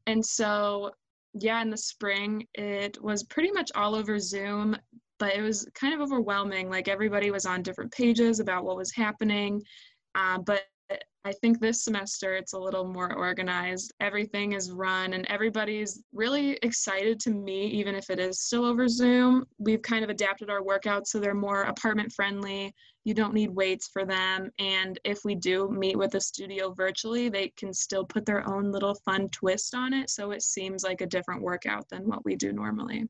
And 0.08 0.25
so 0.25 0.91
yeah 1.34 1.62
in 1.62 1.70
the 1.70 1.77
spring 1.77 2.46
it 2.56 3.01
was 3.01 3.24
pretty 3.24 3.51
much 3.51 3.72
all 3.74 3.96
over 3.96 4.20
zoom 4.20 4.75
but 5.22 5.36
it 5.36 5.41
was 5.41 5.68
kind 5.75 5.94
of 5.94 6.01
overwhelming 6.01 6.68
like 6.68 6.88
everybody 6.88 7.30
was 7.30 7.46
on 7.46 7.62
different 7.62 7.91
pages 7.91 8.39
about 8.39 8.65
what 8.65 8.75
was 8.75 8.91
happening. 8.91 9.62
Uh, 10.15 10.39
but 10.39 10.63
I 11.24 11.32
think 11.34 11.60
this 11.60 11.84
semester 11.84 12.34
it's 12.34 12.54
a 12.54 12.60
little 12.60 12.84
more 12.84 13.16
organized. 13.16 13.94
Everything 14.00 14.54
is 14.54 14.72
run 14.72 15.13
and 15.13 15.25
everybody's 15.28 16.01
really 16.13 16.58
excited 16.63 17.20
to 17.22 17.30
meet, 17.30 17.74
even 17.74 17.94
if 17.94 18.10
it 18.10 18.20
is 18.20 18.42
still 18.42 18.66
over 18.66 18.88
Zoom. 18.88 19.46
We've 19.60 19.84
kind 19.84 20.04
of 20.04 20.10
adapted 20.10 20.50
our 20.50 20.62
workouts 20.62 21.08
so 21.08 21.20
they're 21.20 21.36
more 21.36 21.63
apartment 21.63 22.12
friendly. 22.12 22.74
You 23.04 23.13
don't 23.13 23.36
need 23.36 23.51
weights 23.51 23.90
for 23.94 24.04
them. 24.04 24.50
And 24.58 25.00
if 25.04 25.20
we 25.24 25.36
do 25.36 25.70
meet 25.70 25.96
with 25.96 26.16
a 26.16 26.22
studio 26.22 26.74
virtually, 26.74 27.30
they 27.30 27.50
can 27.56 27.72
still 27.72 28.04
put 28.04 28.25
their 28.25 28.48
own 28.50 28.72
little 28.72 28.96
fun 29.06 29.30
twist 29.30 29.75
on 29.75 29.94
it. 29.94 30.10
So 30.10 30.32
it 30.32 30.42
seems 30.42 30.84
like 30.84 31.01
a 31.01 31.08
different 31.08 31.44
workout 31.44 31.88
than 31.90 32.08
what 32.08 32.25
we 32.25 32.36
do 32.36 32.51
normally. 32.51 33.08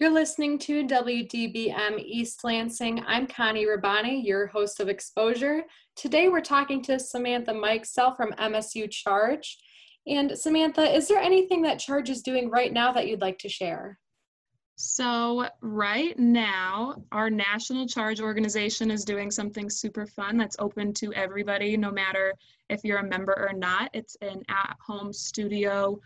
You're 0.00 0.12
listening 0.12 0.60
to 0.60 0.86
WDBM 0.86 1.98
East 1.98 2.44
Lansing. 2.44 3.02
I'm 3.04 3.26
Connie 3.26 3.66
Rabani, 3.66 4.24
your 4.24 4.46
host 4.46 4.78
of 4.78 4.88
Exposure. 4.88 5.64
Today 5.96 6.28
we're 6.28 6.40
talking 6.40 6.80
to 6.82 7.00
Samantha 7.00 7.50
Mikesell 7.50 8.16
from 8.16 8.30
MSU 8.34 8.88
Charge. 8.88 9.58
And 10.06 10.38
Samantha, 10.38 10.82
is 10.82 11.08
there 11.08 11.18
anything 11.18 11.62
that 11.62 11.80
Charge 11.80 12.10
is 12.10 12.22
doing 12.22 12.48
right 12.48 12.72
now 12.72 12.92
that 12.92 13.08
you'd 13.08 13.20
like 13.20 13.40
to 13.40 13.48
share? 13.48 13.98
So, 14.76 15.48
right 15.62 16.16
now, 16.16 17.02
our 17.10 17.28
national 17.28 17.88
charge 17.88 18.20
organization 18.20 18.92
is 18.92 19.04
doing 19.04 19.32
something 19.32 19.68
super 19.68 20.06
fun 20.06 20.36
that's 20.36 20.54
open 20.60 20.94
to 20.94 21.12
everybody, 21.14 21.76
no 21.76 21.90
matter 21.90 22.34
if 22.70 22.84
you're 22.84 22.98
a 22.98 23.08
member 23.08 23.34
or 23.36 23.52
not. 23.52 23.90
It's 23.92 24.16
an 24.20 24.44
at 24.48 24.76
home 24.80 25.12
studio 25.12 25.98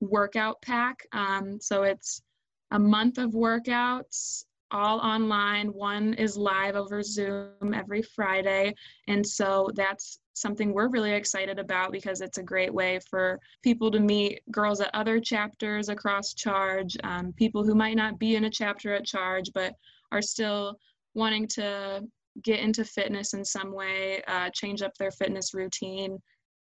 workout 0.00 0.62
pack. 0.62 1.06
Um, 1.12 1.60
so, 1.60 1.82
it's 1.82 2.22
a 2.70 2.78
month 2.78 3.18
of 3.18 3.32
workouts 3.32 4.44
all 4.70 4.98
online. 4.98 5.68
One 5.68 6.14
is 6.14 6.36
live 6.36 6.74
over 6.74 7.02
Zoom 7.02 7.72
every 7.74 8.02
Friday. 8.02 8.74
And 9.06 9.24
so 9.26 9.70
that's 9.74 10.18
something 10.34 10.72
we're 10.72 10.88
really 10.88 11.12
excited 11.12 11.60
about 11.60 11.92
because 11.92 12.20
it's 12.20 12.38
a 12.38 12.42
great 12.42 12.74
way 12.74 12.98
for 13.08 13.38
people 13.62 13.90
to 13.92 14.00
meet 14.00 14.42
girls 14.50 14.80
at 14.80 14.90
other 14.92 15.20
chapters 15.20 15.88
across 15.88 16.34
Charge, 16.34 16.96
um, 17.04 17.32
people 17.34 17.64
who 17.64 17.74
might 17.74 17.96
not 17.96 18.18
be 18.18 18.34
in 18.34 18.44
a 18.44 18.50
chapter 18.50 18.92
at 18.94 19.06
Charge 19.06 19.50
but 19.54 19.74
are 20.10 20.22
still 20.22 20.76
wanting 21.14 21.46
to 21.46 22.02
get 22.42 22.58
into 22.58 22.84
fitness 22.84 23.32
in 23.32 23.44
some 23.44 23.72
way, 23.72 24.20
uh, 24.26 24.50
change 24.50 24.82
up 24.82 24.92
their 24.98 25.12
fitness 25.12 25.54
routine. 25.54 26.18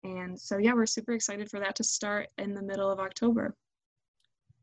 And 0.05 0.39
so, 0.39 0.57
yeah, 0.57 0.73
we're 0.73 0.85
super 0.85 1.11
excited 1.11 1.49
for 1.49 1.59
that 1.59 1.75
to 1.75 1.83
start 1.83 2.27
in 2.37 2.53
the 2.53 2.63
middle 2.63 2.89
of 2.89 2.99
October. 2.99 3.53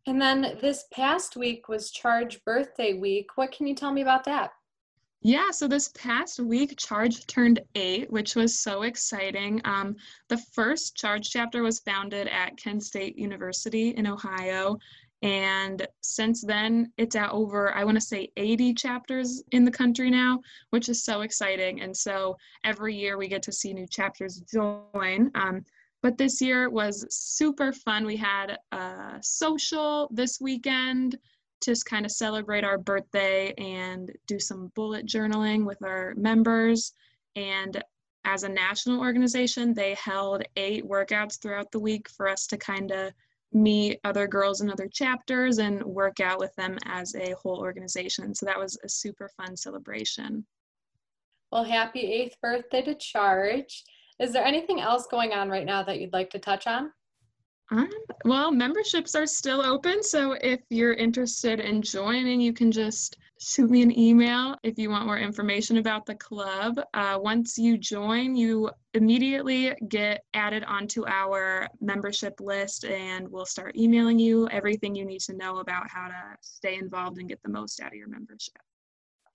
And 0.07 0.21
then 0.21 0.59
this 0.61 0.85
past 0.93 1.37
week 1.37 1.69
was 1.69 1.91
Charge 1.91 2.45
Birthday 2.45 2.95
Week. 2.95 3.37
What 3.37 3.53
can 3.53 3.67
you 3.67 3.75
tell 3.75 3.93
me 3.93 4.03
about 4.03 4.25
that? 4.25 4.51
Yeah, 5.23 5.51
so 5.51 5.67
this 5.67 5.89
past 5.97 6.39
week, 6.39 6.77
Charge 6.77 7.27
turned 7.27 7.61
eight, 7.75 8.11
which 8.13 8.35
was 8.35 8.59
so 8.59 8.83
exciting. 8.83 9.63
Um, 9.65 9.97
the 10.29 10.37
first 10.53 10.97
Charge 10.97 11.31
chapter 11.31 11.63
was 11.63 11.81
founded 11.81 12.29
at 12.29 12.59
Kent 12.59 12.83
State 12.83 13.17
University 13.17 13.91
in 13.91 14.07
Ohio. 14.07 14.77
And 15.23 15.87
since 16.03 16.43
then, 16.43 16.93
it's 16.99 17.17
at 17.17 17.31
over, 17.31 17.75
I 17.75 17.85
want 17.85 17.97
to 17.97 18.03
say 18.03 18.29
80 18.37 18.75
chapters 18.75 19.43
in 19.53 19.65
the 19.65 19.71
country 19.71 20.11
now, 20.11 20.41
which 20.69 20.91
is 20.91 21.03
so 21.03 21.23
exciting. 21.23 21.81
And 21.81 21.97
so 21.97 22.37
every 22.63 22.95
year 22.95 23.17
we 23.17 23.27
get 23.27 23.43
to 23.45 23.53
see 23.53 23.73
new 23.73 23.87
chapters 23.87 24.43
join. 24.53 25.31
Um, 25.35 25.65
but 26.05 26.19
this 26.19 26.39
year 26.43 26.69
was 26.69 27.07
super 27.09 27.73
fun. 27.73 28.05
We 28.05 28.19
had 28.19 28.59
a 28.73 29.19
social 29.23 30.11
this 30.13 30.39
weekend 30.39 31.17
to 31.63 31.75
kind 31.87 32.05
of 32.05 32.13
celebrate 32.13 32.63
our 32.63 32.77
birthday 32.77 33.55
and 33.55 34.13
do 34.27 34.39
some 34.39 34.71
bullet 34.75 35.07
journaling 35.07 35.65
with 35.65 35.83
our 35.83 36.13
members. 36.19 36.93
And 37.37 37.83
as 38.27 38.43
a 38.43 38.51
national 38.51 39.01
organization, 39.01 39.73
they 39.73 39.95
held 39.95 40.43
eight 40.57 40.87
workouts 40.87 41.41
throughout 41.41 41.73
the 41.73 41.81
week 41.81 42.11
for 42.11 42.29
us 42.29 42.47
to 42.49 42.59
kind 42.59 42.91
of 42.91 43.15
meet 43.55 43.99
other 44.05 44.27
girls 44.27 44.61
in 44.61 44.71
other 44.71 44.89
chapters 44.89 45.57
and 45.57 45.83
work 45.83 46.21
out 46.21 46.39
with 46.39 46.55
them 46.57 46.77
as 46.85 47.15
a 47.15 47.35
whole 47.43 47.61
organization. 47.61 48.35
So 48.35 48.45
that 48.45 48.59
was 48.59 48.79
a 48.85 48.91
super 48.91 49.31
fun 49.39 49.57
celebration. 49.57 50.45
Well, 51.51 51.65
happy 51.65 52.01
eighth 52.01 52.37
birthday 52.43 52.83
to 52.83 52.95
Charge. 52.95 53.85
Is 54.19 54.33
there 54.33 54.45
anything 54.45 54.81
else 54.81 55.07
going 55.07 55.33
on 55.33 55.49
right 55.49 55.67
now 55.67 55.83
that 55.83 56.01
you'd 56.01 56.13
like 56.13 56.31
to 56.31 56.39
touch 56.39 56.67
on? 56.67 56.93
Um, 57.71 57.89
well, 58.25 58.51
memberships 58.53 59.15
are 59.15 59.27
still 59.27 59.65
open. 59.65 60.03
So 60.03 60.33
if 60.33 60.61
you're 60.69 60.93
interested 60.93 61.61
in 61.61 61.83
joining, 61.83 62.41
you 62.41 62.53
can 62.53 62.71
just 62.71 63.17
shoot 63.41 63.71
me 63.71 63.83
an 63.83 63.99
email 63.99 64.55
if 64.63 64.79
you 64.79 64.91
want 64.91 65.07
more 65.07 65.19
information 65.19 65.79
about 65.79 66.07
the 66.07 66.15
club. 66.15 66.79
Uh, 66.93 67.19
once 67.21 67.59
you 67.59 67.77
join, 67.79 68.37
you 68.37 68.71
immediately 68.93 69.75
get 69.89 70.23
added 70.35 70.63
onto 70.65 71.07
our 71.07 71.69
membership 71.81 72.35
list, 72.39 72.85
and 72.85 73.29
we'll 73.29 73.47
start 73.47 73.77
emailing 73.77 74.19
you 74.19 74.49
everything 74.51 74.95
you 74.95 75.05
need 75.05 75.21
to 75.21 75.37
know 75.37 75.59
about 75.59 75.91
how 75.91 76.07
to 76.07 76.37
stay 76.43 76.77
involved 76.77 77.19
and 77.19 77.29
get 77.29 77.43
the 77.43 77.51
most 77.51 77.81
out 77.81 77.89
of 77.89 77.95
your 77.95 78.09
membership. 78.09 78.59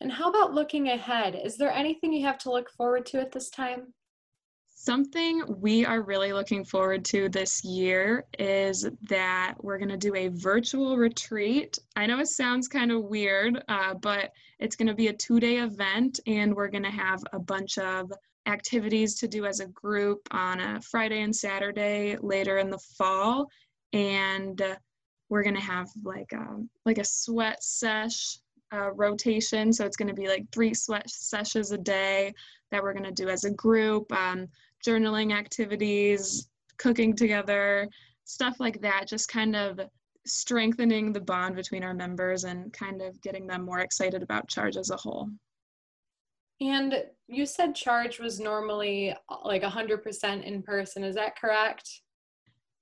And 0.01 0.11
how 0.11 0.29
about 0.29 0.53
looking 0.53 0.89
ahead? 0.89 1.39
Is 1.43 1.57
there 1.57 1.71
anything 1.71 2.13
you 2.13 2.25
have 2.25 2.37
to 2.39 2.51
look 2.51 2.69
forward 2.69 3.05
to 3.07 3.19
at 3.19 3.31
this 3.31 3.49
time? 3.49 3.93
Something 4.81 5.43
we 5.59 5.85
are 5.85 6.01
really 6.01 6.31
looking 6.31 6.63
forward 6.63 7.03
to 7.05 7.27
this 7.27 7.65
year 7.65 8.23
is 8.39 8.87
that 9.09 9.55
we're 9.59 9.77
going 9.77 9.89
to 9.89 9.97
do 9.97 10.15
a 10.15 10.29
virtual 10.29 10.95
retreat. 10.95 11.77
I 11.97 12.05
know 12.05 12.19
it 12.19 12.29
sounds 12.29 12.69
kind 12.69 12.89
of 12.89 13.03
weird, 13.03 13.61
uh, 13.67 13.95
but 13.95 14.31
it's 14.57 14.77
going 14.77 14.87
to 14.87 14.93
be 14.93 15.09
a 15.09 15.13
two 15.13 15.41
day 15.41 15.57
event, 15.57 16.21
and 16.27 16.55
we're 16.55 16.69
going 16.69 16.85
to 16.85 16.89
have 16.91 17.21
a 17.33 17.39
bunch 17.39 17.77
of 17.77 18.09
activities 18.45 19.15
to 19.15 19.27
do 19.27 19.45
as 19.45 19.59
a 19.59 19.67
group 19.67 20.21
on 20.31 20.61
a 20.61 20.79
Friday 20.79 21.23
and 21.23 21.35
Saturday 21.35 22.15
later 22.21 22.59
in 22.59 22.69
the 22.69 22.79
fall. 22.97 23.49
And 23.91 24.61
we're 25.27 25.43
going 25.43 25.55
to 25.55 25.61
have 25.61 25.89
like 26.05 26.31
a, 26.31 26.37
um, 26.37 26.69
like 26.85 26.99
a 26.99 27.05
sweat 27.05 27.61
sesh 27.61 28.37
uh, 28.71 28.91
rotation. 28.93 29.73
So 29.73 29.85
it's 29.85 29.97
going 29.97 30.07
to 30.07 30.13
be 30.13 30.29
like 30.29 30.45
three 30.53 30.73
sweat 30.73 31.09
sessions 31.09 31.71
a 31.71 31.77
day 31.77 32.33
that 32.71 32.81
we're 32.81 32.93
going 32.93 33.03
to 33.03 33.11
do 33.11 33.29
as 33.29 33.43
a 33.43 33.51
group. 33.51 34.11
Um, 34.13 34.47
journaling 34.85 35.33
activities, 35.33 36.49
cooking 36.77 37.15
together, 37.15 37.87
stuff 38.25 38.59
like 38.59 38.81
that, 38.81 39.07
just 39.07 39.27
kind 39.27 39.55
of 39.55 39.79
strengthening 40.25 41.11
the 41.11 41.21
bond 41.21 41.55
between 41.55 41.83
our 41.83 41.93
members 41.93 42.43
and 42.43 42.71
kind 42.73 43.01
of 43.01 43.19
getting 43.21 43.47
them 43.47 43.63
more 43.65 43.79
excited 43.79 44.21
about 44.21 44.47
charge 44.47 44.77
as 44.77 44.89
a 44.89 44.97
whole. 44.97 45.29
And 46.61 47.03
you 47.27 47.45
said 47.45 47.73
charge 47.73 48.19
was 48.19 48.39
normally 48.39 49.15
like 49.45 49.63
100% 49.63 50.43
in 50.43 50.61
person, 50.61 51.03
is 51.03 51.15
that 51.15 51.39
correct? 51.39 52.01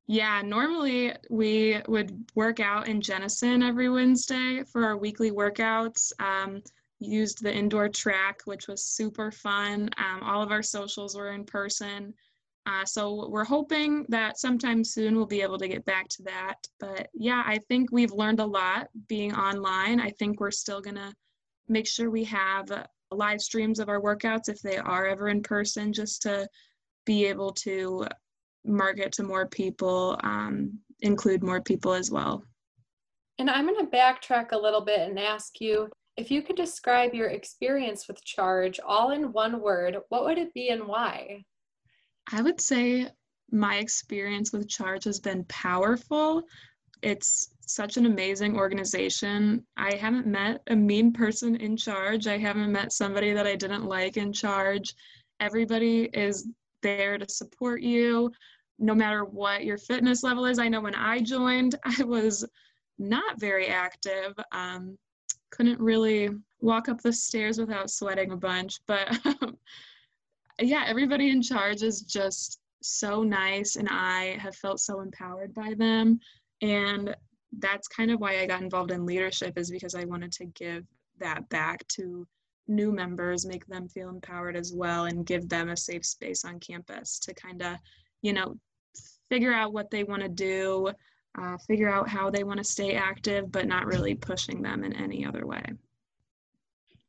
Yeah, 0.08 0.42
normally 0.42 1.14
we 1.30 1.82
would 1.88 2.26
work 2.34 2.60
out 2.60 2.88
in 2.88 3.02
Jenison 3.02 3.62
every 3.62 3.90
Wednesday 3.90 4.64
for 4.72 4.86
our 4.86 4.98
weekly 4.98 5.32
workouts. 5.32 6.12
Um, 6.20 6.62
used 7.00 7.44
the 7.44 7.54
indoor 7.54 7.90
track, 7.90 8.42
which 8.46 8.68
was 8.68 8.84
super 8.84 9.32
fun. 9.32 9.90
Um, 9.98 10.24
all 10.24 10.42
of 10.42 10.52
our 10.52 10.64
socials 10.64 11.16
were 11.16 11.32
in 11.32 11.44
person. 11.44 12.14
Uh, 12.66 12.84
so 12.84 13.30
we're 13.30 13.46
hoping 13.46 14.06
that 14.10 14.38
sometime 14.38 14.84
soon 14.84 15.16
we'll 15.16 15.26
be 15.26 15.42
able 15.42 15.58
to 15.58 15.70
get 15.70 15.86
back 15.86 16.10
to 16.10 16.24
that. 16.24 16.56
But 16.80 17.08
yeah, 17.14 17.44
I 17.46 17.60
think 17.70 17.92
we've 17.92 18.12
learned 18.12 18.42
a 18.42 18.46
lot 18.46 18.90
being 19.08 19.34
online. 19.34 20.02
I 20.02 20.10
think 20.10 20.40
we're 20.40 20.52
still 20.52 20.82
going 20.82 20.98
to 20.98 21.14
make 21.70 21.88
sure 21.88 22.10
we 22.10 22.26
have 22.26 22.88
live 23.10 23.42
streams 23.42 23.80
of 23.80 23.88
our 23.88 24.02
workouts 24.02 24.50
if 24.50 24.62
they 24.62 24.78
are 24.78 25.08
ever 25.08 25.30
in 25.30 25.42
person, 25.42 25.94
just 25.94 26.22
to 26.24 26.48
be 27.06 27.26
able 27.26 27.54
to 27.54 28.06
market 28.66 29.14
to 29.14 29.24
more 29.24 29.48
people, 29.48 30.20
um, 30.24 30.78
include 31.02 31.44
more 31.44 31.62
people 31.62 31.94
as 31.94 32.12
well. 32.12 32.44
And 33.40 33.50
I'm 33.50 33.66
going 33.66 33.86
to 33.86 33.96
backtrack 33.96 34.52
a 34.52 34.58
little 34.58 34.82
bit 34.82 35.08
and 35.08 35.18
ask 35.18 35.62
you 35.62 35.90
if 36.18 36.32
you 36.32 36.42
could 36.42 36.56
describe 36.56 37.14
your 37.14 37.30
experience 37.30 38.08
with 38.08 38.24
charge 38.24 38.80
all 38.86 39.12
in 39.12 39.32
one 39.32 39.62
word, 39.62 39.98
what 40.10 40.26
would 40.26 40.40
it 40.40 40.54
be 40.54 40.70
and 40.70 40.88
why? 40.88 41.44
I 42.32 42.42
would 42.42 42.60
say 42.60 43.08
my 43.52 43.78
experience 43.78 44.52
with 44.52 44.68
charge 44.68 45.04
has 45.06 45.20
been 45.20 45.46
powerful. 45.46 46.42
It's 47.04 47.52
such 47.62 47.98
an 47.98 48.08
amazing 48.08 48.58
organization. 48.58 49.64
I 49.78 49.96
haven't 49.96 50.26
met 50.26 50.62
a 50.68 50.76
mean 50.76 51.14
person 51.14 51.56
in 51.56 51.78
charge. 51.78 52.26
I 52.26 52.38
haven't 52.38 52.72
met 52.72 52.92
somebody 52.92 53.34
that 53.34 53.46
I 53.46 53.56
didn't 53.56 53.86
like 53.86 54.18
in 54.18 54.34
charge. 54.34 54.96
Everybody 55.40 56.10
is 56.14 56.48
there 56.82 57.20
to 57.20 57.30
support 57.30 57.82
you 57.82 58.32
no 58.80 58.96
matter 58.96 59.24
what 59.24 59.66
your 59.66 59.78
fitness 59.78 60.24
level 60.24 60.46
is. 60.46 60.60
I 60.60 60.68
know 60.68 60.82
when 60.82 60.96
I 60.96 61.20
joined, 61.20 61.76
I 62.00 62.04
was 62.04 62.44
not 62.98 63.40
very 63.40 63.68
active. 63.68 64.34
Um, 64.52 64.98
couldn't 65.50 65.80
really 65.80 66.30
walk 66.60 66.90
up 66.90 67.02
the 67.02 67.14
stairs 67.14 67.60
without 67.60 67.90
sweating 67.90 68.32
a 68.32 68.38
bunch. 68.38 68.80
But 68.88 69.18
um, 69.26 69.58
yeah, 70.60 70.86
everybody 70.88 71.30
in 71.30 71.42
charge 71.42 71.84
is 71.84 72.02
just 72.02 72.60
so 72.82 73.24
nice, 73.24 73.76
and 73.76 73.88
I 73.90 74.38
have 74.40 74.56
felt 74.56 74.80
so 74.80 75.02
empowered 75.02 75.54
by 75.54 75.74
them. 75.76 76.20
And 76.62 77.16
that's 77.60 77.88
kind 77.88 78.12
of 78.12 78.20
why 78.20 78.40
I 78.40 78.46
got 78.46 78.62
involved 78.62 78.92
in 78.92 79.06
leadership, 79.06 79.58
is 79.58 79.72
because 79.72 79.96
I 79.96 80.06
wanted 80.06 80.32
to 80.34 80.46
give 80.46 80.84
that 81.20 81.48
back 81.50 81.88
to 81.90 82.28
new 82.68 82.92
members, 82.92 83.46
make 83.46 83.66
them 83.68 83.88
feel 83.88 84.10
empowered 84.10 84.58
as 84.58 84.74
well, 84.74 85.06
and 85.06 85.26
give 85.26 85.48
them 85.48 85.70
a 85.70 85.78
safe 85.78 86.06
space 86.06 86.44
on 86.44 86.60
campus 86.60 87.20
to 87.20 87.34
kind 87.34 87.62
of, 87.62 87.78
you 88.22 88.34
know, 88.34 88.58
figure 89.30 89.54
out 89.54 89.74
what 89.74 89.90
they 89.90 90.04
want 90.04 90.22
to 90.22 90.30
do, 90.30 90.92
uh, 91.40 91.58
figure 91.58 91.90
out 91.90 92.10
how 92.10 92.30
they 92.30 92.44
want 92.44 92.58
to 92.58 92.64
stay 92.64 92.96
active, 92.96 93.52
but 93.52 93.68
not 93.68 93.86
really 93.86 94.16
pushing 94.16 94.62
them 94.62 94.84
in 94.84 94.94
any 94.94 95.26
other 95.26 95.46
way. 95.46 95.64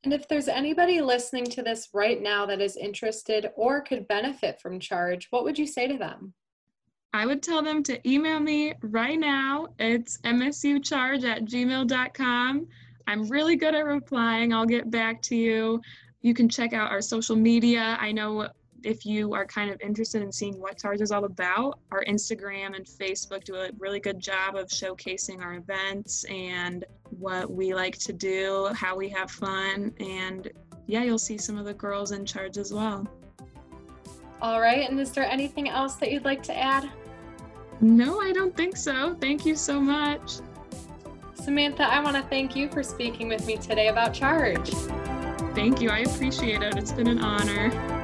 And 0.05 0.13
if 0.13 0.29
there's 0.29 0.49
anybody 0.49 1.01
listening 1.01 1.45
to 1.47 1.63
this 1.63 1.89
right 1.93 2.23
now 2.23 2.47
that 2.47 2.61
is 2.61 2.77
interested 2.77 3.51
or 3.57 3.81
could 3.81 4.07
benefit 4.07 4.61
from 4.61 4.79
Charge, 4.79 5.27
what 5.31 5.45
would 5.45 5.59
you 5.59 5.67
say 5.67 5.89
to 5.89 5.99
them? 5.99 6.35
I 7.13 7.27
would 7.27 7.43
tell 7.43 7.63
them 7.63 7.83
to 7.85 8.09
email 8.09 8.39
me 8.39 8.75
right 8.83 9.19
now. 9.19 9.69
It's 9.79 10.19
msucharge 10.19 11.25
at 11.25 11.47
gmail.com. 11.47 12.67
I'm 13.07 13.29
really 13.29 13.57
good 13.57 13.75
at 13.75 13.87
replying. 13.87 14.53
I'll 14.53 14.67
get 14.67 14.91
back 14.91 15.23
to 15.23 15.37
you. 15.37 15.81
You 16.21 16.35
can 16.35 16.49
check 16.49 16.73
out 16.75 16.91
our 16.91 17.01
social 17.01 17.37
media. 17.37 17.97
I 18.01 18.13
know 18.13 18.49
if 18.85 19.05
you 19.05 19.35
are 19.35 19.45
kind 19.45 19.71
of 19.71 19.81
interested 19.81 20.23
in 20.23 20.31
seeing 20.31 20.61
what 20.61 20.79
Charge 20.79 21.01
is 21.01 21.11
all 21.11 21.25
about, 21.25 21.79
our 21.91 22.05
Instagram 22.05 22.77
and 22.77 22.87
Facebook 22.87 23.45
do 23.45 23.57
a 23.57 23.71
really 23.79 24.01
good 24.01 24.21
job 24.21 24.57
of 24.57 24.69
showcasing 24.69 25.43
our 25.43 25.55
events 25.55 26.25
and 26.25 26.85
what 27.11 27.51
we 27.51 27.75
like 27.75 27.99
to 27.99 28.13
do, 28.13 28.71
how 28.75 28.97
we 28.97 29.09
have 29.09 29.31
fun, 29.31 29.93
and 30.01 30.51
yeah, 30.87 31.03
you'll 31.03 31.19
see 31.19 31.39
some 31.39 31.59
of 31.59 31.65
the 31.65 31.75
girls 31.75 32.13
in 32.13 32.25
charge 32.25 32.57
as 32.57 32.73
well. 32.73 33.07
All 34.41 34.61
right, 34.61 34.89
and 34.89 34.99
is 35.01 35.11
there 35.11 35.25
anything 35.25 35.69
else 35.69 35.97
that 35.97 36.13
you'd 36.13 36.25
like 36.25 36.43
to 36.45 36.57
add? 36.57 36.89
No, 37.81 38.21
I 38.21 38.33
don't 38.33 38.57
think 38.57 38.77
so. 38.77 39.15
Thank 39.21 39.45
you 39.45 39.57
so 39.57 39.81
much. 39.81 40.35
Samantha, 41.35 41.85
I 41.85 42.01
want 42.01 42.17
to 42.17 42.23
thank 42.23 42.55
you 42.55 42.69
for 42.69 42.83
speaking 42.83 43.29
with 43.29 43.47
me 43.47 43.57
today 43.57 43.89
about 43.89 44.15
Charge. 44.15 44.71
Thank 45.55 45.81
you. 45.81 45.91
I 45.91 46.01
appreciate 46.01 46.63
it. 46.63 46.77
It's 46.77 46.93
been 46.93 47.09
an 47.09 47.19
honor. 47.19 47.98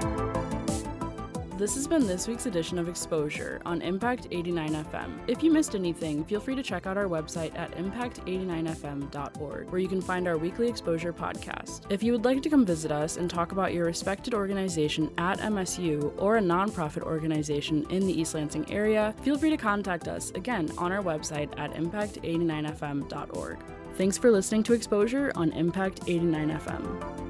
This 1.56 1.76
has 1.76 1.86
been 1.86 2.04
this 2.04 2.26
week's 2.26 2.46
edition 2.46 2.80
of 2.80 2.88
Exposure 2.88 3.62
on 3.64 3.80
Impact 3.80 4.26
89 4.32 4.84
FM. 4.86 5.20
If 5.28 5.40
you 5.40 5.52
missed 5.52 5.76
anything, 5.76 6.24
feel 6.24 6.40
free 6.40 6.56
to 6.56 6.64
check 6.64 6.84
out 6.88 6.96
our 6.96 7.04
website 7.04 7.56
at 7.56 7.70
impact89fm.org, 7.76 9.70
where 9.70 9.80
you 9.80 9.86
can 9.86 10.00
find 10.00 10.26
our 10.26 10.36
weekly 10.36 10.66
Exposure 10.66 11.12
podcast. 11.12 11.82
If 11.90 12.02
you 12.02 12.10
would 12.10 12.24
like 12.24 12.42
to 12.42 12.50
come 12.50 12.66
visit 12.66 12.90
us 12.90 13.18
and 13.18 13.30
talk 13.30 13.52
about 13.52 13.72
your 13.72 13.84
respected 13.84 14.34
organization 14.34 15.12
at 15.16 15.38
MSU 15.38 16.12
or 16.20 16.38
a 16.38 16.42
nonprofit 16.42 17.02
organization 17.02 17.86
in 17.88 18.04
the 18.04 18.20
East 18.20 18.34
Lansing 18.34 18.68
area, 18.68 19.14
feel 19.22 19.38
free 19.38 19.50
to 19.50 19.56
contact 19.56 20.08
us 20.08 20.32
again 20.32 20.68
on 20.76 20.90
our 20.90 21.04
website 21.04 21.56
at 21.56 21.72
impact89fm.org. 21.74 23.58
Thanks 23.94 24.18
for 24.18 24.32
listening 24.32 24.64
to 24.64 24.72
Exposure 24.72 25.30
on 25.36 25.52
Impact 25.52 26.00
89 26.08 26.58
FM. 26.58 27.23